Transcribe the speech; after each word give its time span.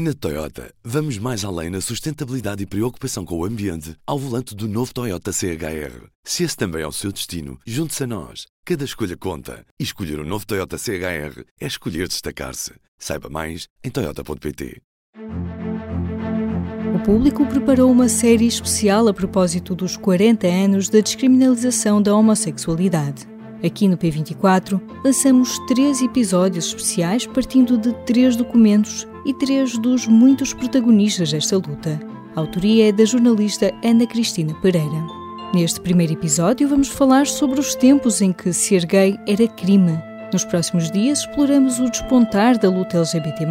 Na 0.00 0.14
Toyota, 0.14 0.72
vamos 0.84 1.18
mais 1.18 1.44
além 1.44 1.70
na 1.70 1.80
sustentabilidade 1.80 2.62
e 2.62 2.66
preocupação 2.66 3.24
com 3.24 3.36
o 3.36 3.44
ambiente 3.44 3.96
ao 4.06 4.16
volante 4.16 4.54
do 4.54 4.68
novo 4.68 4.94
Toyota 4.94 5.32
CHR. 5.32 6.06
Se 6.22 6.44
esse 6.44 6.56
também 6.56 6.82
é 6.82 6.86
o 6.86 6.92
seu 6.92 7.10
destino, 7.10 7.58
junte-se 7.66 8.04
a 8.04 8.06
nós. 8.06 8.46
Cada 8.64 8.84
escolha 8.84 9.16
conta. 9.16 9.66
E 9.76 9.82
escolher 9.82 10.20
o 10.20 10.22
um 10.22 10.24
novo 10.24 10.46
Toyota 10.46 10.78
CHR 10.78 11.42
é 11.60 11.66
escolher 11.66 12.06
destacar-se. 12.06 12.74
Saiba 12.96 13.28
mais 13.28 13.66
em 13.82 13.90
Toyota.pt. 13.90 14.80
O 16.94 17.02
público 17.04 17.44
preparou 17.46 17.90
uma 17.90 18.08
série 18.08 18.46
especial 18.46 19.08
a 19.08 19.12
propósito 19.12 19.74
dos 19.74 19.96
40 19.96 20.46
anos 20.46 20.88
da 20.88 21.00
descriminalização 21.00 22.00
da 22.00 22.14
homossexualidade. 22.14 23.26
Aqui 23.64 23.88
no 23.88 23.96
P24, 23.96 24.80
lançamos 25.04 25.58
três 25.66 26.00
episódios 26.00 26.66
especiais 26.66 27.26
partindo 27.26 27.76
de 27.76 27.92
três 28.04 28.36
documentos 28.36 29.06
e 29.24 29.34
três 29.34 29.76
dos 29.78 30.06
muitos 30.06 30.54
protagonistas 30.54 31.32
desta 31.32 31.56
luta. 31.56 31.98
A 32.36 32.40
autoria 32.40 32.88
é 32.88 32.92
da 32.92 33.04
jornalista 33.04 33.74
Ana 33.82 34.06
Cristina 34.06 34.54
Pereira. 34.62 35.04
Neste 35.52 35.80
primeiro 35.80 36.12
episódio, 36.12 36.68
vamos 36.68 36.88
falar 36.88 37.26
sobre 37.26 37.58
os 37.58 37.74
tempos 37.74 38.20
em 38.20 38.32
que 38.32 38.52
ser 38.52 38.86
gay 38.86 39.18
era 39.26 39.48
crime. 39.48 39.98
Nos 40.32 40.44
próximos 40.44 40.90
dias, 40.90 41.20
exploramos 41.20 41.80
o 41.80 41.90
despontar 41.90 42.58
da 42.58 42.68
luta 42.68 42.98
LGBT, 42.98 43.44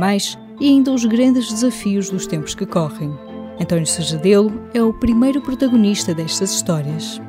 e 0.59 0.69
ainda 0.69 0.91
os 0.91 1.03
grandes 1.05 1.51
desafios 1.51 2.09
dos 2.09 2.25
tempos 2.25 2.55
que 2.55 2.65
correm. 2.65 3.11
António 3.59 3.87
Sajadelo 3.87 4.53
é 4.73 4.81
o 4.81 4.93
primeiro 4.93 5.41
protagonista 5.41 6.13
destas 6.13 6.51
histórias. 6.51 7.19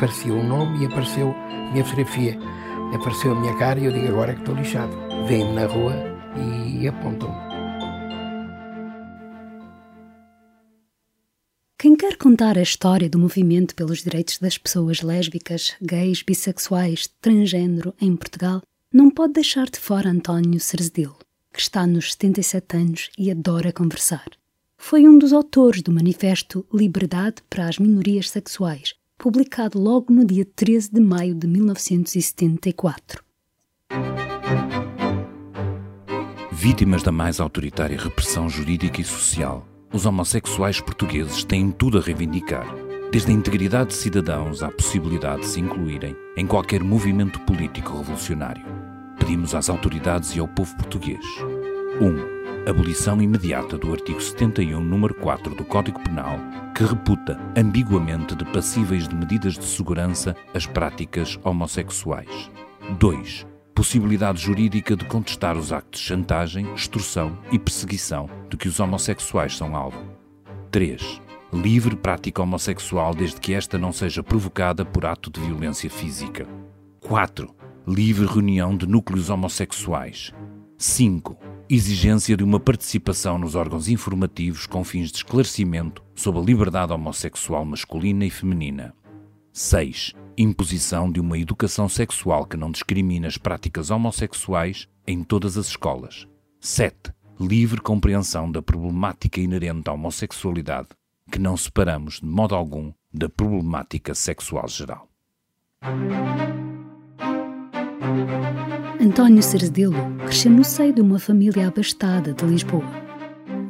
Apareceu 0.00 0.34
o 0.34 0.42
nome 0.42 0.78
e 0.78 0.86
apareceu 0.86 1.30
a 1.30 1.72
minha 1.72 1.84
fotografia. 1.84 2.38
Apareceu 2.94 3.32
a 3.32 3.34
minha 3.38 3.54
cara 3.58 3.78
e 3.78 3.84
eu 3.84 3.92
digo 3.92 4.08
agora 4.08 4.32
que 4.32 4.40
estou 4.40 4.54
lixado. 4.54 4.96
Vêm-me 5.28 5.52
na 5.52 5.66
rua 5.66 5.92
e 6.80 6.88
apontam-me. 6.88 7.36
Quem 11.78 11.94
quer 11.94 12.16
contar 12.16 12.56
a 12.56 12.62
história 12.62 13.10
do 13.10 13.18
movimento 13.18 13.74
pelos 13.74 14.02
direitos 14.02 14.38
das 14.38 14.56
pessoas 14.56 15.02
lésbicas, 15.02 15.74
gays, 15.82 16.22
bissexuais, 16.22 17.06
transgênero 17.20 17.94
em 18.00 18.16
Portugal, 18.16 18.62
não 18.90 19.10
pode 19.10 19.34
deixar 19.34 19.66
de 19.66 19.78
fora 19.78 20.08
António 20.08 20.60
Cerzedelo, 20.60 21.18
que 21.52 21.60
está 21.60 21.86
nos 21.86 22.12
77 22.12 22.74
anos 22.74 23.10
e 23.18 23.30
adora 23.30 23.70
conversar. 23.70 24.30
Foi 24.78 25.06
um 25.06 25.18
dos 25.18 25.34
autores 25.34 25.82
do 25.82 25.92
manifesto 25.92 26.64
Liberdade 26.72 27.42
para 27.50 27.68
as 27.68 27.78
Minorias 27.78 28.30
Sexuais, 28.30 28.94
publicado 29.20 29.78
logo 29.78 30.10
no 30.10 30.24
dia 30.24 30.46
13 30.46 30.90
de 30.90 31.00
maio 31.00 31.34
de 31.34 31.46
1974. 31.46 33.22
Vítimas 36.50 37.02
da 37.02 37.12
mais 37.12 37.38
autoritária 37.38 37.98
repressão 37.98 38.48
jurídica 38.48 38.98
e 39.00 39.04
social 39.04 39.66
os 39.92 40.06
homossexuais 40.06 40.80
portugueses 40.80 41.44
têm 41.44 41.70
tudo 41.70 41.98
a 41.98 42.00
reivindicar, 42.00 42.66
desde 43.12 43.30
a 43.30 43.34
integridade 43.34 43.90
de 43.90 43.96
cidadãos 43.96 44.62
à 44.62 44.70
possibilidade 44.70 45.42
de 45.42 45.48
se 45.48 45.60
incluírem 45.60 46.16
em 46.36 46.46
qualquer 46.46 46.82
movimento 46.82 47.40
político 47.40 47.98
revolucionário. 47.98 48.64
Pedimos 49.18 49.54
às 49.54 49.68
autoridades 49.68 50.34
e 50.34 50.38
ao 50.38 50.48
povo 50.48 50.74
português: 50.76 51.24
1. 52.00 52.06
Um, 52.06 52.39
abolição 52.68 53.20
imediata 53.20 53.78
do 53.78 53.92
artigo 53.92 54.20
71, 54.20 54.80
número 54.80 55.14
4 55.14 55.54
do 55.54 55.64
Código 55.64 56.00
Penal, 56.00 56.38
que 56.74 56.84
reputa 56.84 57.38
ambiguamente 57.56 58.34
de 58.34 58.44
passíveis 58.46 59.08
de 59.08 59.14
medidas 59.14 59.54
de 59.54 59.64
segurança 59.64 60.36
as 60.54 60.66
práticas 60.66 61.38
homossexuais. 61.44 62.50
2 62.98 63.50
possibilidade 63.74 64.42
jurídica 64.42 64.94
de 64.94 65.06
contestar 65.06 65.56
os 65.56 65.72
actos 65.72 66.00
de 66.00 66.06
chantagem, 66.06 66.70
extorsão 66.74 67.38
e 67.50 67.58
perseguição 67.58 68.28
de 68.50 68.58
que 68.58 68.68
os 68.68 68.78
homossexuais 68.78 69.56
são 69.56 69.74
alvo. 69.74 70.04
3. 70.70 71.18
Livre 71.50 71.96
prática 71.96 72.42
homossexual 72.42 73.14
desde 73.14 73.40
que 73.40 73.54
esta 73.54 73.78
não 73.78 73.90
seja 73.90 74.22
provocada 74.22 74.84
por 74.84 75.06
ato 75.06 75.30
de 75.30 75.40
violência 75.40 75.88
física. 75.88 76.46
4. 77.00 77.48
Livre 77.88 78.26
reunião 78.26 78.76
de 78.76 78.86
núcleos 78.86 79.30
homossexuais. 79.30 80.30
5. 80.76 81.38
Exigência 81.72 82.36
de 82.36 82.42
uma 82.42 82.58
participação 82.58 83.38
nos 83.38 83.54
órgãos 83.54 83.88
informativos 83.88 84.66
com 84.66 84.82
fins 84.82 85.12
de 85.12 85.18
esclarecimento 85.18 86.02
sobre 86.16 86.40
a 86.40 86.44
liberdade 86.44 86.92
homossexual 86.92 87.64
masculina 87.64 88.24
e 88.24 88.30
feminina. 88.30 88.92
6 89.52 90.14
imposição 90.36 91.12
de 91.12 91.20
uma 91.20 91.38
educação 91.38 91.88
sexual 91.88 92.44
que 92.46 92.56
não 92.56 92.72
discrimina 92.72 93.28
as 93.28 93.36
práticas 93.36 93.90
homossexuais 93.90 94.88
em 95.06 95.22
todas 95.22 95.56
as 95.56 95.68
escolas. 95.68 96.26
7. 96.58 97.12
Livre 97.38 97.80
compreensão 97.80 98.50
da 98.50 98.60
problemática 98.60 99.38
inerente 99.38 99.88
à 99.88 99.92
homossexualidade, 99.92 100.88
que 101.30 101.38
não 101.38 101.56
separamos 101.56 102.20
de 102.20 102.26
modo 102.26 102.56
algum 102.56 102.92
da 103.12 103.28
problemática 103.28 104.12
sexual 104.12 104.66
geral. 104.66 105.08
António 109.00 109.42
Cerzedelo 109.42 109.96
cresceu 110.18 110.50
no 110.50 110.62
seio 110.62 110.92
de 110.92 111.00
uma 111.00 111.18
família 111.18 111.68
abastada 111.68 112.34
de 112.34 112.44
Lisboa. 112.44 112.84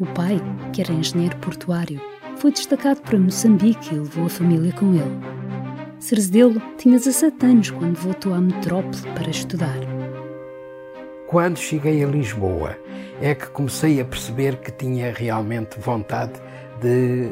O 0.01 0.07
pai, 0.07 0.41
que 0.73 0.83
era 0.83 0.93
engenheiro 0.93 1.37
portuário, 1.37 2.01
foi 2.37 2.51
destacado 2.51 3.01
para 3.03 3.17
Moçambique 3.17 3.95
e 3.95 3.99
levou 3.99 4.27
a 4.27 4.29
família 4.29 4.73
com 4.73 4.93
ele. 4.93 5.21
Cerzedelo 6.01 6.61
tinha 6.77 6.99
17 6.99 7.47
anos 7.47 7.71
quando 7.71 7.95
voltou 7.95 8.35
à 8.35 8.41
metrópole 8.41 9.03
para 9.15 9.31
estudar. 9.31 9.79
Quando 11.29 11.59
cheguei 11.59 12.03
a 12.03 12.09
Lisboa, 12.09 12.77
é 13.23 13.33
que 13.33 13.47
comecei 13.51 14.01
a 14.01 14.05
perceber 14.05 14.57
que 14.57 14.73
tinha 14.73 15.13
realmente 15.13 15.79
vontade 15.79 16.41
de 16.81 17.31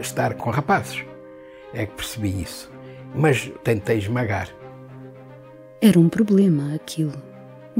estar 0.00 0.34
com 0.34 0.50
rapazes. 0.50 1.04
É 1.74 1.84
que 1.84 1.96
percebi 1.96 2.42
isso. 2.42 2.70
Mas 3.12 3.50
tentei 3.64 3.98
esmagar. 3.98 4.48
Era 5.82 5.98
um 5.98 6.08
problema 6.08 6.76
aquilo. 6.76 7.29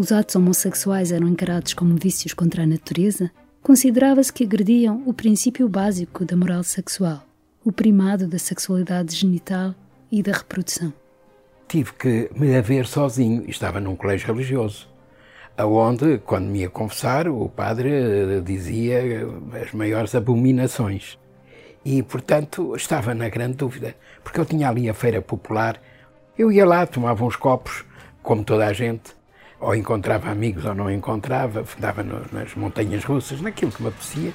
Os 0.00 0.10
atos 0.12 0.34
homossexuais 0.34 1.12
eram 1.12 1.28
encarados 1.28 1.74
como 1.74 1.94
vícios 1.94 2.32
contra 2.32 2.62
a 2.62 2.66
natureza. 2.66 3.30
Considerava-se 3.62 4.32
que 4.32 4.44
agrediam 4.44 5.02
o 5.04 5.12
princípio 5.12 5.68
básico 5.68 6.24
da 6.24 6.34
moral 6.34 6.62
sexual, 6.62 7.22
o 7.62 7.70
primado 7.70 8.26
da 8.26 8.38
sexualidade 8.38 9.14
genital 9.14 9.74
e 10.10 10.22
da 10.22 10.32
reprodução. 10.32 10.90
Tive 11.68 11.92
que 11.92 12.30
me 12.34 12.56
haver 12.56 12.86
sozinho. 12.86 13.44
Estava 13.46 13.78
num 13.78 13.94
colégio 13.94 14.32
religioso, 14.32 14.88
aonde, 15.54 16.16
quando 16.24 16.46
me 16.46 16.60
ia 16.60 16.70
confessar, 16.70 17.28
o 17.28 17.50
padre 17.50 17.90
eh, 17.90 18.40
dizia 18.40 19.02
as 19.62 19.70
maiores 19.72 20.14
abominações. 20.14 21.18
E, 21.84 22.02
portanto, 22.02 22.74
estava 22.74 23.14
na 23.14 23.28
grande 23.28 23.58
dúvida, 23.58 23.94
porque 24.24 24.40
eu 24.40 24.46
tinha 24.46 24.70
ali 24.70 24.88
a 24.88 24.94
feira 24.94 25.20
popular. 25.20 25.78
Eu 26.38 26.50
ia 26.50 26.64
lá, 26.64 26.86
tomava 26.86 27.22
uns 27.22 27.36
copos, 27.36 27.84
como 28.22 28.42
toda 28.42 28.66
a 28.66 28.72
gente, 28.72 29.19
ou 29.60 29.74
encontrava 29.74 30.30
amigos 30.30 30.64
ou 30.64 30.74
não 30.74 30.90
encontrava, 30.90 31.64
andava 31.76 32.02
nas 32.02 32.54
montanhas 32.54 33.04
russas, 33.04 33.40
naquilo 33.40 33.70
que 33.70 33.82
me 33.82 33.88
apetecia. 33.88 34.32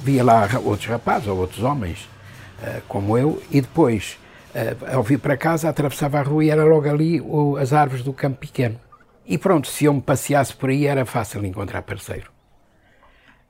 Via 0.00 0.22
lá 0.22 0.48
outros 0.64 0.86
rapazes 0.86 1.28
ou 1.28 1.38
outros 1.38 1.62
homens, 1.62 2.08
eh, 2.62 2.80
como 2.86 3.18
eu, 3.18 3.42
e 3.50 3.60
depois 3.60 4.18
ao 4.92 5.02
vir 5.02 5.18
para 5.18 5.36
casa, 5.36 5.68
atravessava 5.68 6.18
a 6.18 6.22
rua 6.22 6.44
e 6.44 6.50
era 6.50 6.64
logo 6.64 6.88
ali 6.88 7.20
as 7.60 7.72
árvores 7.72 8.04
do 8.04 8.12
campo 8.12 8.38
pequeno. 8.38 8.78
E 9.26 9.36
pronto, 9.36 9.66
se 9.66 9.86
eu 9.86 9.94
me 9.94 10.00
passeasse 10.00 10.54
por 10.54 10.70
aí 10.70 10.86
era 10.86 11.04
fácil 11.04 11.44
encontrar 11.44 11.82
parceiro. 11.82 12.30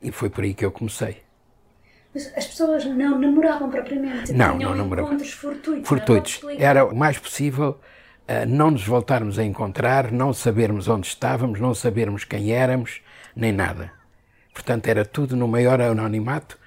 E 0.01 0.11
foi 0.11 0.31
por 0.31 0.45
aí 0.45 0.55
que 0.55 0.65
eu 0.65 0.73
comecei. 0.73 1.23
Mas 2.15 2.33
as 2.37 2.47
pessoas 2.47 2.85
não 2.85 3.19
namoravam 3.19 3.69
propriamente? 3.69 4.33
Não, 4.33 4.57
não 4.57 4.75
namoravam. 4.75 5.11
encontros 5.13 5.33
fortuitos? 5.33 5.89
Fortuitos. 5.89 6.41
Era 6.59 6.85
o 6.85 6.95
mais 6.95 7.19
possível 7.19 7.71
uh, 7.71 7.94
não 8.49 8.71
nos 8.71 8.87
voltarmos 8.87 9.39
a 9.39 9.45
encontrar, 9.45 10.11
não 10.11 10.33
sabermos 10.33 10.89
onde 10.89 11.07
estávamos, 11.07 11.61
não 11.61 11.75
sabermos 11.75 12.25
quem 12.25 12.53
éramos, 12.53 13.01
nem 13.35 13.53
nada. 13.53 13.93
Portanto, 14.53 14.87
era 14.87 15.05
tudo 15.05 15.37
no 15.37 15.49
maior 15.49 15.81
anonimato, 15.81 16.59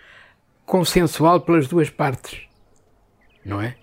consensual 0.65 1.41
pelas 1.41 1.67
duas 1.67 1.89
partes. 1.89 2.41
Não 3.43 3.61
é? 3.61 3.75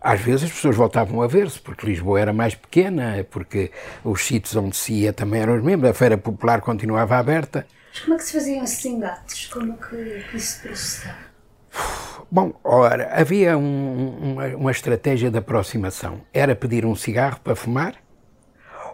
Às 0.00 0.20
vezes 0.20 0.44
as 0.44 0.52
pessoas 0.52 0.76
voltavam 0.76 1.20
a 1.20 1.26
ver-se, 1.26 1.58
porque 1.60 1.84
Lisboa 1.84 2.20
era 2.20 2.32
mais 2.32 2.54
pequena, 2.54 3.26
porque 3.28 3.72
os 4.04 4.24
sítios 4.24 4.54
onde 4.54 4.76
se 4.76 4.92
ia 4.92 5.12
também 5.12 5.40
eram 5.42 5.56
os 5.56 5.62
mesmos, 5.62 5.90
a 5.90 5.94
Feira 5.94 6.16
Popular 6.16 6.60
continuava 6.60 7.16
aberta. 7.16 7.66
Mas 7.90 8.00
como 8.00 8.14
é 8.14 8.16
que 8.16 8.24
se 8.24 8.32
faziam 8.32 8.62
esses 8.62 8.84
engates? 8.84 9.46
Como 9.48 9.72
é 9.72 9.76
que 9.76 10.36
isso 10.36 10.62
processava? 10.62 11.27
Bom, 12.30 12.52
ora, 12.62 13.08
havia 13.12 13.56
um, 13.56 14.32
uma, 14.32 14.46
uma 14.48 14.70
estratégia 14.70 15.30
de 15.30 15.38
aproximação. 15.38 16.20
Era 16.32 16.54
pedir 16.54 16.84
um 16.84 16.94
cigarro 16.94 17.40
para 17.40 17.56
fumar, 17.56 17.94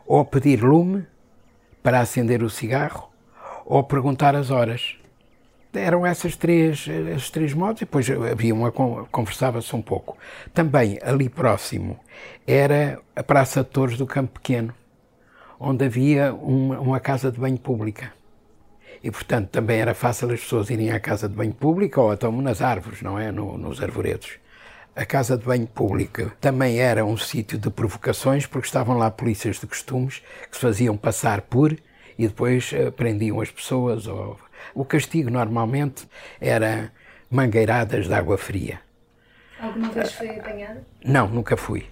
ou 0.06 0.24
pedir 0.24 0.62
lume 0.62 1.06
para 1.82 2.00
acender 2.00 2.42
o 2.42 2.50
cigarro, 2.50 3.10
ou 3.66 3.82
perguntar 3.82 4.36
as 4.36 4.50
horas 4.50 4.96
eram 5.78 6.06
essas 6.06 6.36
três, 6.36 6.86
esses 6.86 7.30
três 7.30 7.52
modos, 7.52 7.82
e 7.82 7.84
depois 7.84 8.08
havia 8.10 8.54
uma, 8.54 8.70
conversava-se 8.70 9.74
um 9.74 9.82
pouco. 9.82 10.16
Também, 10.52 10.98
ali 11.02 11.28
próximo, 11.28 11.98
era 12.46 13.00
a 13.14 13.22
Praça 13.22 13.62
de 13.62 13.70
Torres 13.70 13.98
do 13.98 14.06
Campo 14.06 14.34
Pequeno, 14.34 14.74
onde 15.58 15.84
havia 15.84 16.32
uma, 16.34 16.78
uma 16.80 17.00
casa 17.00 17.30
de 17.30 17.38
banho 17.38 17.58
pública. 17.58 18.12
E, 19.04 19.10
portanto, 19.10 19.50
também 19.50 19.80
era 19.80 19.92
fácil 19.92 20.32
as 20.32 20.40
pessoas 20.40 20.70
irem 20.70 20.90
à 20.90 20.98
casa 20.98 21.28
de 21.28 21.34
banho 21.34 21.52
pública 21.52 22.00
ou 22.00 22.10
até 22.10 22.26
nas 22.26 22.62
árvores, 22.62 23.02
não 23.02 23.18
é? 23.18 23.30
No, 23.30 23.58
nos 23.58 23.82
arvoredos. 23.82 24.38
A 24.96 25.04
casa 25.04 25.36
de 25.36 25.44
banho 25.44 25.66
pública 25.66 26.32
também 26.40 26.80
era 26.80 27.04
um 27.04 27.14
sítio 27.14 27.58
de 27.58 27.68
provocações, 27.68 28.46
porque 28.46 28.66
estavam 28.66 28.96
lá 28.96 29.10
polícias 29.10 29.60
de 29.60 29.66
costumes 29.66 30.22
que 30.50 30.56
se 30.56 30.62
faziam 30.62 30.96
passar 30.96 31.42
por 31.42 31.76
e 32.18 32.26
depois 32.26 32.72
uh, 32.72 32.90
prendiam 32.92 33.42
as 33.42 33.50
pessoas. 33.50 34.06
Ou... 34.06 34.38
O 34.74 34.86
castigo 34.86 35.28
normalmente 35.28 36.08
era 36.40 36.90
mangueiradas 37.30 38.06
de 38.06 38.14
água 38.14 38.38
fria. 38.38 38.80
Alguma 39.60 39.90
vez 39.90 40.12
foi 40.12 40.30
apanhado? 40.30 40.80
Não, 41.04 41.28
nunca 41.28 41.58
fui. 41.58 41.84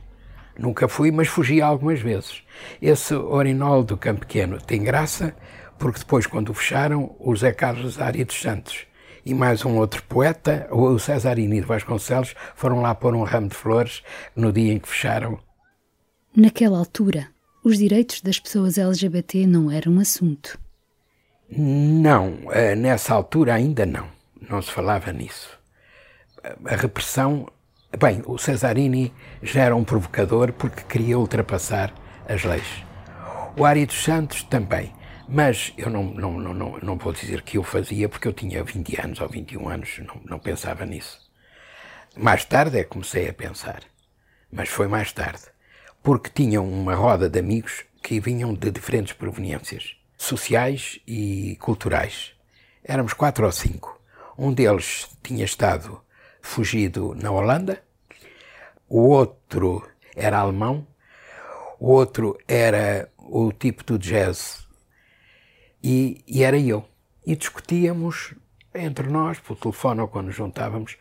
Nunca 0.58 0.88
fui, 0.88 1.10
mas 1.10 1.28
fugi 1.28 1.60
algumas 1.60 2.00
vezes. 2.00 2.42
Esse 2.80 3.14
orinol 3.14 3.82
do 3.82 3.98
Campo 3.98 4.20
Pequeno 4.20 4.58
tem 4.58 4.82
graça 4.82 5.34
porque 5.82 5.98
depois, 5.98 6.28
quando 6.28 6.54
fecharam, 6.54 7.16
o 7.18 7.34
Zé 7.34 7.50
Carlos 7.50 8.00
Ari 8.00 8.24
dos 8.24 8.40
Santos 8.40 8.86
e 9.26 9.34
mais 9.34 9.64
um 9.64 9.78
outro 9.78 10.00
poeta, 10.04 10.68
o 10.70 10.96
Cesarino 10.96 11.56
de 11.56 11.62
Vasconcelos, 11.62 12.36
foram 12.54 12.80
lá 12.80 12.94
pôr 12.94 13.16
um 13.16 13.24
ramo 13.24 13.48
de 13.48 13.56
flores 13.56 14.00
no 14.36 14.52
dia 14.52 14.72
em 14.72 14.78
que 14.78 14.88
fecharam. 14.88 15.40
Naquela 16.36 16.78
altura, 16.78 17.26
os 17.64 17.78
direitos 17.78 18.20
das 18.20 18.38
pessoas 18.38 18.78
LGBT 18.78 19.44
não 19.44 19.72
eram 19.72 19.94
um 19.94 19.98
assunto. 19.98 20.56
Não, 21.50 22.38
eh, 22.52 22.76
nessa 22.76 23.12
altura 23.12 23.54
ainda 23.54 23.84
não. 23.84 24.06
Não 24.48 24.62
se 24.62 24.70
falava 24.70 25.12
nisso. 25.12 25.50
A 26.64 26.76
repressão. 26.76 27.48
Bem, 27.98 28.22
o 28.24 28.38
Cesarini 28.38 29.12
já 29.42 29.64
era 29.64 29.74
um 29.74 29.82
provocador 29.82 30.52
porque 30.52 30.82
queria 30.82 31.18
ultrapassar 31.18 31.92
as 32.28 32.44
leis. 32.44 32.84
O 33.56 33.64
Ari 33.64 33.84
dos 33.84 34.00
Santos 34.00 34.44
também. 34.44 34.92
Mas 35.28 35.72
eu 35.76 35.88
não, 35.88 36.04
não, 36.04 36.38
não, 36.38 36.78
não, 36.78 36.96
vou 36.96 37.12
dizer 37.12 37.42
que 37.42 37.56
eu 37.56 37.62
fazia 37.62 38.08
porque 38.08 38.28
eu 38.28 38.32
tinha 38.32 38.62
20 38.62 39.00
anos 39.00 39.20
ou 39.20 39.28
21 39.28 39.68
anos, 39.68 39.98
não, 39.98 40.20
não 40.24 40.38
pensava 40.38 40.84
nisso. 40.84 41.20
Mais 42.16 42.44
tarde 42.44 42.78
é 42.78 42.82
que 42.82 42.90
comecei 42.90 43.28
a 43.28 43.32
pensar. 43.32 43.82
Mas 44.50 44.68
foi 44.68 44.86
mais 44.86 45.12
tarde. 45.12 45.42
Porque 46.02 46.30
tinham 46.30 46.68
uma 46.68 46.94
roda 46.94 47.28
de 47.30 47.38
amigos 47.38 47.84
que 48.02 48.20
vinham 48.20 48.52
de 48.52 48.70
diferentes 48.70 49.12
proveniências, 49.12 49.96
sociais 50.18 51.00
e 51.06 51.56
culturais. 51.60 52.32
Éramos 52.84 53.14
quatro 53.14 53.46
ou 53.46 53.52
cinco. 53.52 53.98
Um 54.36 54.52
deles 54.52 55.08
tinha 55.22 55.44
estado 55.44 56.02
fugido 56.42 57.14
na 57.14 57.30
Holanda, 57.30 57.82
o 58.88 59.08
outro 59.08 59.88
era 60.14 60.38
alemão, 60.38 60.86
o 61.78 61.90
outro 61.90 62.36
era 62.46 63.08
o 63.16 63.52
tipo 63.52 63.84
do 63.84 63.98
jazz 63.98 64.66
e, 65.82 66.22
e 66.26 66.42
era 66.42 66.58
eu. 66.58 66.84
E 67.26 67.34
discutíamos 67.36 68.34
entre 68.74 69.08
nós, 69.08 69.38
por 69.38 69.56
telefone 69.56 70.00
ou 70.00 70.08
quando 70.08 70.26
nos 70.26 70.36
juntávamos, 70.36 70.96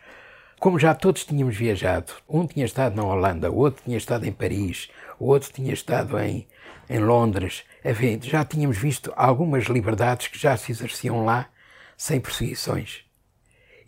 como 0.60 0.78
já 0.78 0.94
todos 0.94 1.26
tínhamos 1.26 1.56
viajado. 1.56 2.14
Um 2.28 2.46
tinha 2.46 2.66
estado 2.66 2.96
na 2.96 3.04
Holanda, 3.04 3.52
o 3.52 3.58
outro 3.58 3.84
tinha 3.84 3.98
estado 3.98 4.26
em 4.26 4.32
Paris, 4.32 4.90
o 5.20 5.26
outro 5.28 5.52
tinha 5.52 5.74
estado 5.74 6.20
em, 6.20 6.48
em 6.90 7.00
Londres. 7.00 7.64
Enfim, 7.84 8.20
já 8.22 8.46
tínhamos 8.46 8.78
visto 8.78 9.12
algumas 9.16 9.66
liberdades 9.66 10.28
que 10.28 10.38
já 10.38 10.56
se 10.56 10.72
exerciam 10.72 11.26
lá 11.26 11.50
sem 11.98 12.20
perseguições. 12.20 13.04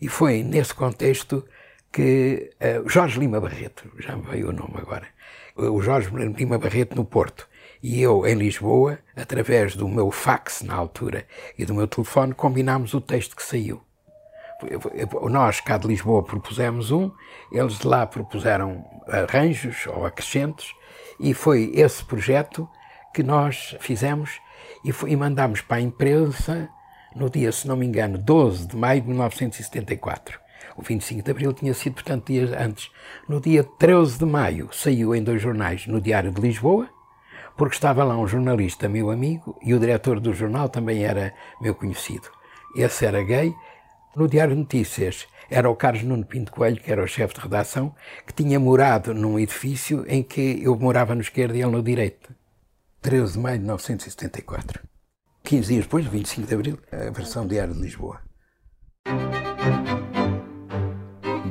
E 0.02 0.08
foi 0.08 0.44
nesse 0.44 0.74
contexto 0.74 1.48
que 1.92 2.52
uh, 2.60 2.90
Jorge 2.90 3.20
Lima 3.20 3.40
Barreto, 3.40 3.92
já 4.00 4.16
me 4.16 4.24
veio 4.24 4.50
o 4.50 4.52
nome 4.52 4.74
agora, 4.78 5.08
o 5.56 5.80
Jorge 5.82 6.10
Lima 6.10 6.58
Barreto 6.58 6.96
no 6.96 7.06
Porto, 7.06 7.48
e 7.84 8.02
eu, 8.02 8.26
em 8.26 8.36
Lisboa, 8.36 8.98
através 9.14 9.76
do 9.76 9.90
meu 9.90 10.10
fax 10.10 10.62
na 10.62 10.74
altura 10.74 11.28
e 11.58 11.66
do 11.66 11.74
meu 11.74 11.86
telefone, 11.86 12.34
combinámos 12.34 12.94
o 12.94 13.02
texto 13.02 13.36
que 13.36 13.44
saiu. 13.44 13.82
Nós, 15.30 15.60
cá 15.60 15.78
de 15.78 15.86
Lisboa, 15.86 16.24
propusemos 16.24 16.92
um, 16.92 17.12
eles 17.52 17.78
de 17.78 17.86
lá 17.86 18.06
propuseram 18.06 18.86
arranjos 19.06 19.86
ou 19.88 20.06
acrescentos, 20.06 20.74
e 21.20 21.34
foi 21.34 21.74
esse 21.76 22.06
projeto 22.06 22.70
que 23.14 23.22
nós 23.22 23.76
fizemos 23.82 24.40
e, 24.86 24.94
foi, 24.94 25.12
e 25.12 25.18
mandámos 25.18 25.60
para 25.60 25.78
a 25.78 25.82
imprensa 25.82 26.70
no 27.14 27.30
dia, 27.30 27.52
se 27.52 27.68
não 27.68 27.76
me 27.76 27.86
engano, 27.86 28.18
12 28.18 28.66
de 28.66 28.78
maio 28.78 29.02
de 29.02 29.10
1974. 29.10 30.40
O 30.78 30.82
25 30.82 31.22
de 31.22 31.32
abril 31.32 31.52
tinha 31.52 31.74
sido, 31.74 31.96
portanto, 31.96 32.28
dias 32.28 32.50
antes. 32.54 32.90
No 33.28 33.42
dia 33.42 33.62
13 33.64 34.20
de 34.20 34.26
maio 34.26 34.70
saiu 34.72 35.14
em 35.14 35.22
dois 35.22 35.42
jornais, 35.42 35.86
no 35.86 36.00
Diário 36.00 36.32
de 36.32 36.42
Lisboa 36.42 36.90
porque 37.58 37.76
estava 37.76 38.04
lá 38.04 38.18
um 38.18 38.28
jornalista 38.28 38.90
meu 38.90 39.10
amigo 39.10 39.58
e 39.62 39.74
o 39.74 39.80
diretor 39.80 40.20
do 40.20 40.34
jornal 40.34 40.70
também 40.70 41.04
era 41.04 41.34
meu 41.62 41.76
conhecido. 41.76 42.30
Esse 42.76 43.06
era 43.06 43.24
gay. 43.24 43.54
No 44.16 44.28
Diário 44.28 44.56
de 44.56 44.62
Notícias 44.62 45.28
era 45.50 45.70
o 45.70 45.76
Carlos 45.76 46.04
Nuno 46.04 46.26
Pinto 46.26 46.52
Coelho, 46.52 46.82
que 46.82 46.92
era 46.92 47.04
o 47.04 47.08
chefe 47.08 47.36
de 47.36 47.42
redação, 47.42 47.94
que 48.26 48.34
tinha 48.34 48.60
morado 48.60 49.14
num 49.14 49.38
edifício 49.38 50.04
em 50.08 50.24
que 50.24 50.64
eu 50.64 50.76
morava 50.78 51.14
no 51.14 51.22
esquerdo 51.22 51.56
e 51.56 51.62
ele 51.62 51.72
no 51.72 51.84
direito. 51.84 52.34
13 53.02 53.34
de 53.34 53.40
maio 53.40 53.58
de 53.58 53.64
1974. 53.64 54.82
15 55.44 55.68
dias 55.74 55.86
depois, 55.86 56.06
25 56.06 56.48
de 56.48 56.54
abril, 56.54 56.80
a 56.92 57.12
versão 57.12 57.46
Diário 57.46 57.74
de 57.74 57.82
Lisboa. 57.82 58.22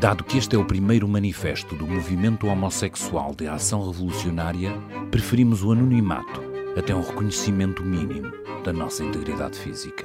Dado 0.03 0.25
que 0.25 0.37
este 0.37 0.57
é 0.57 0.59
o 0.59 0.65
primeiro 0.65 1.07
manifesto 1.07 1.77
do 1.77 1.87
movimento 1.87 2.49
homossexual 2.49 3.37
de 3.37 3.47
ação 3.47 3.87
revolucionária, 3.89 4.73
preferimos 5.13 5.63
o 5.63 5.71
anonimato 5.71 6.43
até 6.77 6.93
um 6.93 7.03
reconhecimento 7.03 7.85
mínimo 7.85 8.33
da 8.65 8.73
nossa 8.73 9.05
integridade 9.05 9.57
física. 9.57 10.05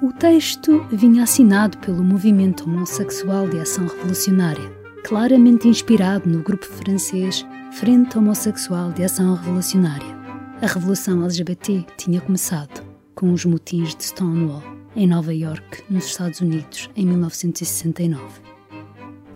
O 0.00 0.12
texto 0.12 0.86
vinha 0.92 1.24
assinado 1.24 1.78
pelo 1.78 2.04
movimento 2.04 2.62
homossexual 2.62 3.48
de 3.48 3.58
ação 3.58 3.88
revolucionária, 3.88 4.70
claramente 5.02 5.66
inspirado 5.66 6.30
no 6.30 6.44
grupo 6.44 6.66
francês 6.66 7.44
Frente 7.72 8.16
Homossexual 8.16 8.92
de 8.92 9.02
Ação 9.02 9.34
Revolucionária. 9.34 10.16
A 10.62 10.66
revolução 10.68 11.24
LGBT 11.24 11.84
tinha 11.96 12.20
começado 12.20 12.86
com 13.16 13.32
os 13.32 13.44
motins 13.44 13.96
de 13.96 14.04
Stonewall 14.04 14.79
em 14.94 15.06
Nova 15.06 15.32
York, 15.32 15.84
nos 15.88 16.06
Estados 16.06 16.40
Unidos, 16.40 16.90
em 16.96 17.06
1969. 17.06 18.22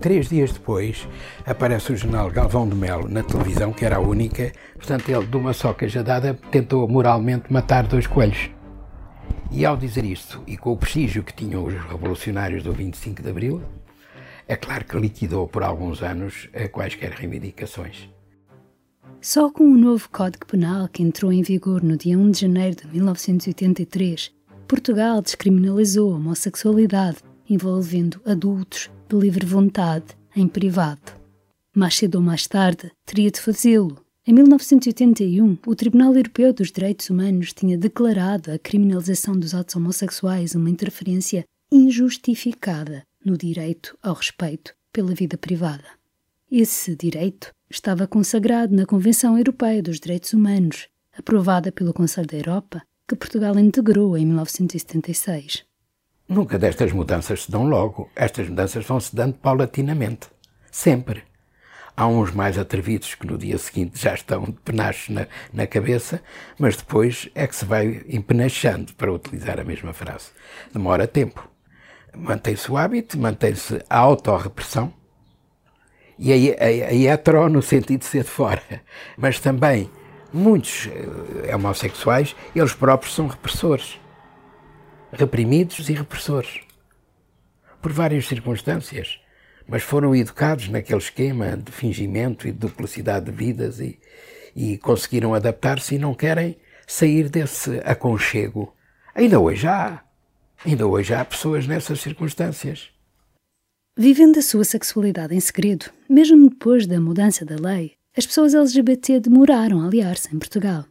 Três 0.01 0.29
dias 0.29 0.53
depois, 0.53 1.09
aparece 1.47 1.93
o 1.93 1.97
jornal 1.97 2.31
Galvão 2.31 2.69
de 2.69 2.75
Melo 2.75 3.09
na 3.09 3.23
televisão, 3.23 3.73
que 3.73 3.85
era 3.85 3.97
a 3.97 4.01
única. 4.01 4.53
Portanto, 4.75 5.09
ele, 5.09 5.27
de 5.27 5.37
uma 5.37 5.53
só 5.53 5.73
cajadada, 5.73 6.35
tentou 6.51 6.87
moralmente 6.87 7.51
matar 7.53 7.87
dois 7.87 8.07
coelhos. 8.07 8.51
E 9.51 9.65
ao 9.65 9.77
dizer 9.77 10.05
isto, 10.05 10.43
e 10.47 10.57
com 10.57 10.73
o 10.73 10.77
prestígio 10.77 11.23
que 11.23 11.33
tinham 11.33 11.65
os 11.65 11.73
revolucionários 11.73 12.65
do 12.65 12.73
25 12.73 13.23
de 13.23 13.31
Abril, 13.31 13.63
é 14.49 14.57
claro 14.57 14.85
que 14.85 14.99
liquidou 14.99 15.49
por 15.49 15.63
alguns 15.63 16.03
anos 16.03 16.51
quaisquer 16.73 17.13
reivindicações. 17.13 18.11
Só 19.21 19.49
com 19.49 19.65
o 19.65 19.79
novo 19.79 20.11
Código 20.11 20.45
Penal, 20.45 20.87
que 20.87 21.03
entrou 21.03 21.33
em 21.33 21.41
vigor 21.41 21.83
no 21.83 21.97
dia 21.97 22.19
1 22.19 22.31
de 22.31 22.41
janeiro 22.41 22.77
de 22.77 22.89
1983, 22.89 24.34
Portugal 24.67 25.21
descriminalizou 25.21 26.13
a 26.13 26.17
homossexualidade, 26.17 27.19
envolvendo 27.49 28.21
adultos 28.25 28.91
de 29.09 29.17
livre 29.17 29.45
vontade 29.45 30.07
em 30.35 30.49
privado. 30.49 31.13
Mais 31.75 31.95
cedo 31.95 32.17
ou 32.17 32.23
mais 32.23 32.47
tarde, 32.47 32.91
teria 33.05 33.31
de 33.31 33.41
fazê-lo. 33.41 34.03
Em 34.27 34.33
1981, 34.33 35.59
o 35.67 35.75
Tribunal 35.75 36.15
Europeu 36.15 36.53
dos 36.53 36.73
Direitos 36.73 37.11
Humanos 37.11 37.53
tinha 37.53 37.77
declarado 37.77 38.51
a 38.51 38.59
criminalização 38.59 39.39
dos 39.39 39.55
atos 39.55 39.77
homossexuais 39.77 40.55
uma 40.55 40.71
interferência 40.71 41.45
injustificada 41.71 43.03
no 43.23 43.37
direito 43.37 43.99
ao 44.03 44.15
respeito 44.15 44.75
pela 44.91 45.15
vida 45.15 45.37
privada. 45.37 45.85
Esse 46.51 46.97
direito 46.97 47.53
estava 47.69 48.07
consagrado 48.07 48.75
na 48.75 48.87
Convenção 48.87 49.37
Europeia 49.37 49.83
dos 49.83 50.01
Direitos 50.01 50.33
Humanos, 50.33 50.89
aprovada 51.17 51.71
pelo 51.71 51.93
Conselho 51.93 52.29
da 52.29 52.37
Europa 52.39 52.83
que 53.07 53.17
Portugal 53.17 53.59
integrou 53.59 54.17
em 54.17 54.25
1976. 54.27 55.65
Nunca 56.29 56.59
destas 56.59 56.91
mudanças 56.93 57.45
se 57.45 57.51
dão 57.51 57.69
logo. 57.69 58.11
Estas 58.17 58.49
mudanças 58.49 58.85
vão-se 58.87 59.15
dando 59.15 59.35
paulatinamente. 59.35 60.29
Sempre. 60.71 61.23
Há 61.97 62.07
uns 62.07 62.33
mais 62.33 62.59
atrevidos 62.59 63.15
que 63.15 63.27
no 63.27 63.39
dia 63.39 63.57
seguinte 63.59 64.01
já 64.01 64.15
estão 64.15 64.45
de 64.45 64.53
penachos 64.65 65.11
na, 65.11 65.27
na 65.53 65.67
cabeça, 65.67 66.21
mas 66.59 66.77
depois 66.77 67.29
é 67.35 67.47
que 67.47 67.55
se 67.55 67.65
vai 67.65 68.03
empenachando, 68.09 68.93
para 68.95 69.13
utilizar 69.13 69.61
a 69.61 69.65
mesma 69.65 69.93
frase. 69.93 70.31
Demora 70.73 71.07
tempo. 71.07 71.49
Mantém-se 72.17 72.71
o 72.71 72.77
hábito, 72.77 73.19
mantém-se 73.19 73.81
a 73.89 73.99
autorrepressão, 73.99 74.93
e 76.19 76.33
a, 76.33 76.55
a, 76.65 76.89
a 76.89 76.95
hetero 76.95 77.49
no 77.49 77.63
sentido 77.63 78.01
de 78.01 78.07
ser 78.07 78.25
de 78.25 78.31
fora, 78.31 78.63
mas 79.17 79.39
também 79.41 79.91
muitos 80.35 80.89
eh, 80.89 81.55
homossexuais, 81.55 82.35
eles 82.55 82.73
próprios 82.73 83.15
são 83.15 83.27
repressores. 83.27 84.01
Reprimidos 85.13 85.89
e 85.89 85.93
repressores. 85.93 86.61
Por 87.81 87.93
várias 87.93 88.27
circunstâncias. 88.27 89.21
Mas 89.67 89.83
foram 89.83 90.15
educados 90.15 90.69
naquele 90.69 90.99
esquema 90.99 91.57
de 91.57 91.73
fingimento 91.73 92.47
e 92.47 92.53
de 92.53 92.59
duplicidade 92.59 93.27
de 93.27 93.33
vidas 93.33 93.81
e, 93.81 93.99
e 94.55 94.77
conseguiram 94.79 95.33
adaptar-se 95.35 95.95
e 95.95 95.99
não 95.99 96.15
querem 96.15 96.57
sair 96.87 97.31
desse 97.31 97.81
aconchego 97.85 98.75
Ainda 99.15 99.39
hoje 99.39 99.67
há. 99.69 100.03
Ainda 100.67 100.87
hoje 100.87 101.15
há 101.15 101.25
pessoas 101.25 101.69
nessas 101.69 102.01
circunstâncias. 102.01 102.91
Vivendo 103.97 104.39
a 104.39 104.43
sua 104.43 104.65
sexualidade 104.65 105.35
em 105.37 105.41
segredo, 105.41 105.87
mesmo 106.09 106.51
depois 106.51 106.85
da 106.85 107.01
mudança 107.01 107.45
da 107.45 107.55
lei, 107.55 107.93
as 108.17 108.27
pessoas 108.27 108.55
LGBT 108.55 109.19
demoraram 109.21 109.81
a 109.81 109.87
aliar-se 109.87 110.35
em 110.35 110.39
Portugal. 110.39 110.85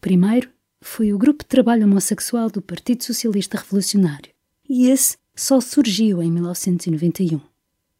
Primeiro 0.00 0.48
foi 0.80 1.12
o 1.12 1.18
Grupo 1.18 1.42
de 1.42 1.48
Trabalho 1.48 1.84
Homossexual 1.84 2.48
do 2.48 2.62
Partido 2.62 3.04
Socialista 3.04 3.58
Revolucionário, 3.58 4.32
e 4.68 4.86
esse 4.86 5.18
só 5.34 5.60
surgiu 5.60 6.22
em 6.22 6.30
1991. 6.30 7.40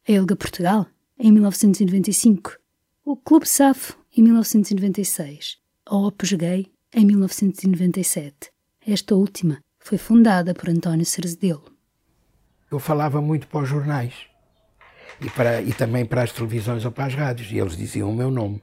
A 0.09 0.13
Elga 0.13 0.37
Portugal, 0.37 0.87
em 1.19 1.33
1995, 1.33 2.57
o 3.05 3.17
Clube 3.17 3.49
Safo, 3.49 3.99
em 4.17 4.23
1996, 4.23 5.59
a 5.85 5.97
Opus 5.97 6.33
Gay, 6.33 6.71
em 6.93 7.05
1997. 7.05 8.51
Esta 8.87 9.15
última 9.15 9.63
foi 9.79 9.99
fundada 9.99 10.55
por 10.55 10.69
António 10.69 11.05
Cerzedelo. 11.05 11.65
Eu 12.71 12.79
falava 12.79 13.21
muito 13.21 13.49
para 13.49 13.63
os 13.63 13.69
jornais 13.69 14.30
e, 15.21 15.31
para, 15.31 15.61
e 15.61 15.73
também 15.73 16.05
para 16.05 16.23
as 16.23 16.33
televisões 16.33 16.85
ou 16.85 16.91
para 16.91 17.07
as 17.07 17.15
rádios, 17.15 17.51
e 17.53 17.59
eles 17.59 17.77
diziam 17.77 18.11
o 18.11 18.15
meu 18.15 18.31
nome. 18.31 18.63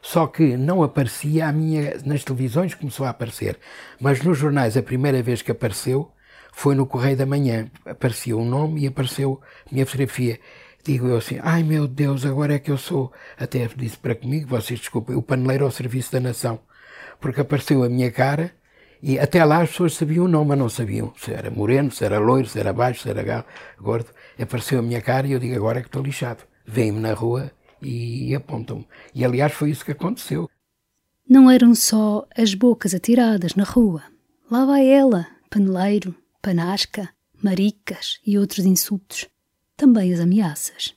Só 0.00 0.26
que 0.26 0.56
não 0.56 0.82
aparecia 0.82 1.48
a 1.48 1.52
minha. 1.52 1.96
Nas 2.04 2.24
televisões 2.24 2.74
começou 2.74 3.06
a 3.06 3.10
aparecer, 3.10 3.58
mas 4.00 4.22
nos 4.22 4.38
jornais 4.38 4.76
a 4.76 4.82
primeira 4.82 5.22
vez 5.22 5.42
que 5.42 5.50
apareceu 5.50 6.10
foi 6.52 6.74
no 6.74 6.86
Correio 6.86 7.16
da 7.16 7.26
Manhã. 7.26 7.70
Apareceu 7.84 8.38
o 8.38 8.42
um 8.42 8.44
nome 8.44 8.82
e 8.82 8.86
apareceu 8.86 9.40
a 9.66 9.74
minha 9.74 9.86
fotografia. 9.86 10.38
Digo 10.84 11.08
eu 11.08 11.16
assim, 11.18 11.38
ai 11.42 11.62
meu 11.62 11.86
Deus, 11.88 12.24
agora 12.24 12.54
é 12.54 12.58
que 12.58 12.70
eu 12.70 12.78
sou. 12.78 13.12
Até 13.36 13.68
disse 13.76 13.98
para 13.98 14.14
comigo, 14.14 14.48
vocês 14.48 14.78
desculpem, 14.78 15.16
o 15.16 15.22
paneleiro 15.22 15.64
ao 15.64 15.70
serviço 15.70 16.12
da 16.12 16.20
nação. 16.20 16.60
Porque 17.20 17.40
apareceu 17.40 17.82
a 17.82 17.88
minha 17.88 18.10
cara 18.10 18.52
e 19.02 19.18
até 19.18 19.44
lá 19.44 19.62
as 19.62 19.70
pessoas 19.70 19.94
sabiam 19.94 20.24
o 20.24 20.28
nome, 20.28 20.48
mas 20.48 20.58
não 20.58 20.68
sabiam 20.68 21.12
se 21.16 21.32
era 21.32 21.50
moreno, 21.50 21.90
se 21.90 22.04
era 22.04 22.18
loiro, 22.18 22.48
se 22.48 22.58
era 22.58 22.72
baixo, 22.72 23.02
se 23.02 23.10
era 23.10 23.44
gordo. 23.80 24.10
Apareceu 24.40 24.80
a 24.80 24.82
minha 24.82 25.00
cara 25.00 25.26
e 25.26 25.32
eu 25.32 25.38
digo, 25.38 25.54
agora 25.54 25.78
é 25.78 25.82
que 25.82 25.88
estou 25.88 26.02
lixado. 26.02 26.42
Vêm-me 26.66 27.00
na 27.00 27.14
rua 27.14 27.50
e 27.80 28.34
apontam-me. 28.34 28.86
E 29.14 29.24
aliás 29.24 29.52
foi 29.52 29.70
isso 29.70 29.84
que 29.84 29.92
aconteceu. 29.92 30.50
Não 31.28 31.50
eram 31.50 31.74
só 31.74 32.26
as 32.36 32.54
bocas 32.54 32.94
atiradas 32.94 33.54
na 33.54 33.64
rua. 33.64 34.02
Lá 34.50 34.64
vai 34.64 34.88
ela, 34.88 35.26
paneleiro, 35.50 36.14
panasca, 36.42 37.08
maricas 37.42 38.18
e 38.26 38.38
outros 38.38 38.64
insultos. 38.64 39.28
Também 39.76 40.12
as 40.12 40.20
ameaças. 40.20 40.94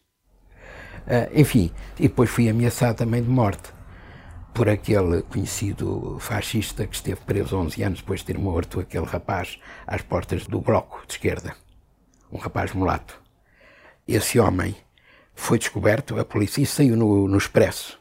Uh, 1.02 1.40
enfim, 1.40 1.72
e 2.00 2.04
depois 2.04 2.30
fui 2.30 2.50
ameaçado 2.50 2.98
também 2.98 3.22
de 3.22 3.30
morte 3.30 3.74
por 4.54 4.68
aquele 4.68 5.22
conhecido 5.24 6.18
fascista 6.20 6.86
que 6.86 6.96
esteve 6.96 7.22
preso 7.22 7.58
11 7.58 7.84
anos 7.84 8.00
depois 8.00 8.20
de 8.20 8.28
ter 8.28 8.38
morto 8.38 8.80
aquele 8.80 9.06
rapaz 9.06 9.60
às 9.88 10.02
portas 10.02 10.46
do 10.46 10.60
bloco 10.60 11.06
de 11.08 11.14
esquerda. 11.14 11.56
Um 12.32 12.38
rapaz 12.38 12.74
mulato. 12.74 13.22
Esse 14.08 14.40
homem 14.40 14.76
foi 15.34 15.58
descoberto, 15.58 16.20
a 16.20 16.26
polícia 16.26 16.66
saiu 16.66 16.98
no, 16.98 17.28
no 17.28 17.38
Expresso, 17.38 18.00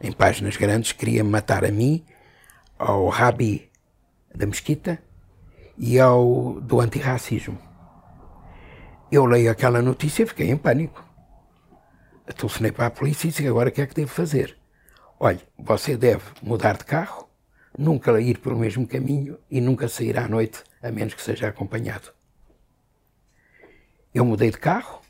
em 0.00 0.10
páginas 0.10 0.56
grandes, 0.56 0.92
queria 0.92 1.22
matar 1.22 1.64
a 1.64 1.70
mim, 1.70 2.04
ao 2.78 3.08
Rabi 3.08 3.70
da 4.34 4.46
Mesquita 4.46 5.00
e 5.78 5.98
ao 5.98 6.60
do 6.60 6.80
antirracismo. 6.80 7.58
Eu 9.10 9.26
leio 9.26 9.50
aquela 9.50 9.80
notícia 9.80 10.24
e 10.24 10.26
fiquei 10.26 10.50
em 10.50 10.56
pânico. 10.56 11.04
Telefonei 12.36 12.72
para 12.72 12.86
a 12.86 12.90
polícia 12.90 13.28
e 13.28 13.30
disse 13.30 13.46
agora 13.46 13.68
o 13.68 13.72
que 13.72 13.80
é 13.80 13.86
que 13.86 13.94
devo 13.94 14.10
fazer? 14.10 14.58
Olha, 15.18 15.40
você 15.58 15.96
deve 15.96 16.24
mudar 16.42 16.76
de 16.76 16.84
carro, 16.84 17.28
nunca 17.76 18.20
ir 18.20 18.38
pelo 18.38 18.58
mesmo 18.58 18.86
caminho 18.86 19.38
e 19.50 19.60
nunca 19.60 19.88
sair 19.88 20.18
à 20.18 20.28
noite, 20.28 20.62
a 20.82 20.90
menos 20.90 21.14
que 21.14 21.22
seja 21.22 21.48
acompanhado. 21.48 22.12
Eu 24.14 24.24
mudei 24.24 24.50
de 24.50 24.58
carro, 24.58 25.04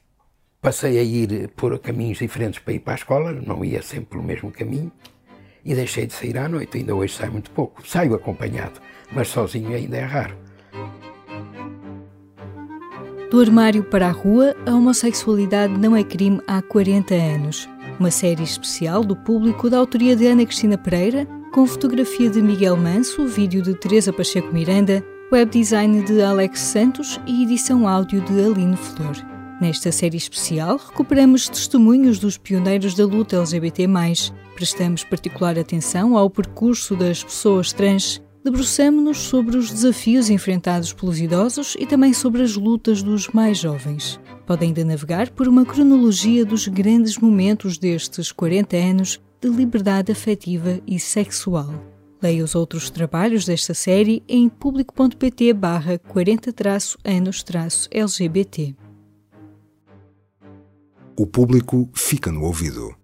Passei 0.64 0.99
a 0.99 1.02
ir 1.02 1.49
por 1.49 1.78
caminhos 1.78 2.16
diferentes 2.16 2.58
para 2.58 2.73
ir 2.73 2.78
para 2.78 2.94
a 2.94 2.96
escola, 2.96 3.32
não 3.32 3.62
ia 3.62 3.82
sempre 3.82 4.06
pelo 4.06 4.23
mesmo 4.23 4.50
caminho, 4.50 4.90
e 5.62 5.75
deixei 5.75 6.06
de 6.06 6.14
sair 6.14 6.38
à 6.38 6.49
noite. 6.49 6.78
Ainda 6.78 6.94
hoje 6.94 7.12
saio 7.12 7.32
muito 7.32 7.50
pouco. 7.50 7.87
Saio 7.87 8.14
acompanhado, 8.14 8.80
mas 9.12 9.28
sozinho 9.28 9.76
ainda 9.76 9.99
é 9.99 10.04
raro. 10.04 10.34
Do 13.30 13.42
armário 13.42 13.84
para 13.84 14.08
a 14.08 14.11
rua, 14.11 14.56
a 14.66 14.75
homossexualidade 14.75 15.76
não 15.78 15.94
é 15.94 16.02
crime 16.02 16.40
há 16.46 16.62
40 16.62 17.14
anos. 17.14 17.68
Uma 17.99 18.11
série 18.11 18.43
especial 18.43 19.05
do 19.05 19.15
público 19.15 19.71
da 19.71 19.79
autoria 19.79 20.17
de 20.17 20.27
Ana 20.27 20.45
Cristina 20.45 20.77
Pereira, 20.77 21.29
com 21.53 21.65
fotografia 21.65 22.29
de 22.29 22.43
Miguel 22.43 22.77
Manso, 22.77 23.25
vídeo 23.29 23.63
de 23.63 23.73
Teresa 23.75 24.13
Pacheco 24.13 24.53
Miranda, 24.53 25.05
web 25.33 25.49
design 25.51 26.03
de 26.03 26.21
Alex 26.21 26.59
Santos 26.59 27.21
e 27.25 27.45
edição 27.45 27.87
áudio 27.87 28.21
de 28.23 28.33
Aline 28.45 28.77
Flor. 28.77 29.15
Nesta 29.61 29.93
série 29.93 30.17
especial, 30.17 30.77
recuperamos 30.77 31.49
testemunhos 31.49 32.19
dos 32.19 32.37
pioneiros 32.37 32.95
da 32.95 33.07
luta 33.07 33.37
LGBT. 33.37 33.87
Prestamos 34.57 35.05
particular 35.05 35.57
atenção 35.57 36.17
ao 36.17 36.29
percurso 36.29 36.97
das 36.97 37.23
pessoas 37.23 37.73
trans. 37.73 38.21
Debruçamos-nos 38.45 39.19
sobre 39.19 39.57
os 39.57 39.71
desafios 39.71 40.29
enfrentados 40.29 40.93
pelos 40.93 41.21
idosos 41.21 41.77
e 41.79 41.87
também 41.87 42.13
sobre 42.13 42.43
as 42.43 42.57
lutas 42.57 43.05
dos 43.05 43.29
mais 43.29 43.57
jovens. 43.57 44.21
Podem 44.47 44.69
ainda 44.69 44.85
navegar 44.85 45.31
por 45.31 45.49
uma 45.49 45.65
cronologia 45.65 46.45
dos 46.45 46.69
grandes 46.69 47.19
momentos 47.19 47.79
destes 47.79 48.31
40 48.31 48.77
anos 48.77 49.19
de 49.41 49.49
liberdade 49.49 50.13
afetiva 50.13 50.79
e 50.87 51.01
sexual. 51.01 51.75
Leia 52.23 52.45
os 52.45 52.55
outros 52.55 52.91
trabalhos 52.91 53.45
desta 53.45 53.75
série 53.75 54.23
em 54.29 54.49
público.pt 54.49 55.53
barra 55.53 55.99
40-anos-LGBT. 55.99 58.77
O 61.17 61.27
público 61.27 61.91
fica 61.95 62.33
no 62.33 62.45
ouvido. 62.45 63.03